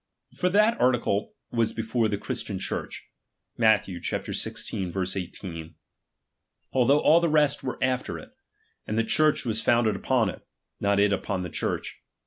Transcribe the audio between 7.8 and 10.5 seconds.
after it; and the Church was founded upon it,